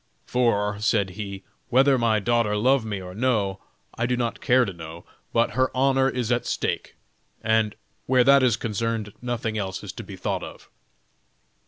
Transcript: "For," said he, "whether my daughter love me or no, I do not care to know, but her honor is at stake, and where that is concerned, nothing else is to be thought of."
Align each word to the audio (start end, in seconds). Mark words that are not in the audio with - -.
"For," 0.25 0.79
said 0.79 1.11
he, 1.11 1.43
"whether 1.69 1.95
my 1.95 2.19
daughter 2.19 2.57
love 2.57 2.83
me 2.83 2.99
or 2.99 3.13
no, 3.13 3.59
I 3.95 4.07
do 4.07 4.17
not 4.17 4.41
care 4.41 4.65
to 4.65 4.73
know, 4.73 5.05
but 5.31 5.51
her 5.51 5.69
honor 5.77 6.09
is 6.09 6.31
at 6.31 6.47
stake, 6.47 6.95
and 7.43 7.75
where 8.07 8.23
that 8.23 8.41
is 8.41 8.57
concerned, 8.57 9.13
nothing 9.21 9.59
else 9.59 9.83
is 9.83 9.91
to 9.91 10.03
be 10.03 10.15
thought 10.15 10.41
of." 10.41 10.71